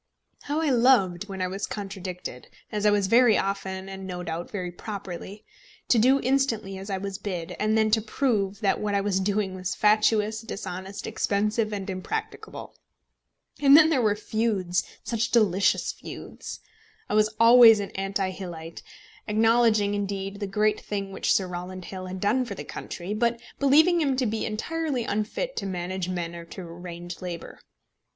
[0.41, 4.49] How I loved, when I was contradicted, as I was very often and no doubt
[4.49, 5.45] very properly,
[5.89, 9.19] to do instantly as I was bid, and then to prove that what I was
[9.19, 12.73] doing was fatuous, dishonest, expensive, and impracticable!
[13.61, 16.61] And then there were feuds, such delicious feuds!
[17.07, 18.81] I was always an anti Hillite,
[19.27, 23.39] acknowledging, indeed, the great thing which Sir Rowland Hill had done for the country, but
[23.59, 27.59] believing him to be entirely unfit to manage men or to arrange labour.